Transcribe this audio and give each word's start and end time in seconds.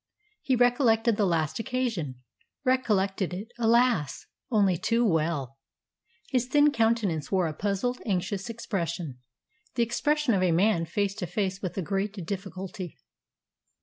He 0.41 0.55
recollected 0.55 1.15
the 1.15 1.27
last 1.27 1.59
occasion 1.59 2.15
recollected 2.63 3.35
it, 3.35 3.49
alas! 3.59 4.25
only 4.49 4.75
too 4.75 5.05
well. 5.05 5.59
His 6.31 6.47
thin 6.47 6.71
countenance 6.71 7.31
wore 7.31 7.45
a 7.45 7.53
puzzled, 7.53 8.01
anxious 8.03 8.49
expression, 8.49 9.19
the 9.75 9.83
expression 9.83 10.33
of 10.33 10.41
a 10.41 10.53
man 10.53 10.85
face 10.85 11.13
to 11.17 11.27
face 11.27 11.61
with 11.61 11.77
a 11.77 11.83
great 11.83 12.15
difficulty. 12.25 12.97